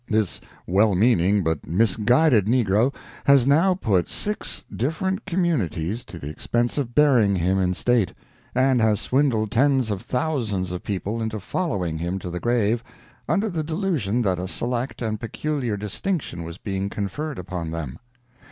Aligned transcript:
This 0.07 0.41
well 0.65 0.95
meaning 0.95 1.43
but 1.43 1.67
misguided 1.67 2.47
negro 2.47 2.91
has 3.25 3.45
now 3.45 3.75
put 3.75 4.09
six 4.09 4.63
different 4.75 5.27
communities 5.27 6.03
to 6.05 6.17
the 6.17 6.27
expense 6.27 6.79
of 6.79 6.95
burying 6.95 7.35
him 7.35 7.59
in 7.59 7.75
state, 7.75 8.11
and 8.55 8.81
has 8.81 8.99
swindled 8.99 9.51
tens 9.51 9.91
of 9.91 10.01
thousands 10.01 10.71
of 10.71 10.81
people 10.81 11.21
into 11.21 11.39
following 11.39 11.99
him 11.99 12.17
to 12.17 12.31
the 12.31 12.39
grave 12.39 12.83
under 13.29 13.47
the 13.47 13.63
delusion 13.63 14.23
that 14.23 14.39
a 14.39 14.47
select 14.47 15.03
and 15.03 15.19
peculiar 15.19 15.77
distinction 15.77 16.45
was 16.45 16.57
being 16.57 16.89
conferred 16.89 17.37
upon 17.37 17.69
them. 17.69 17.99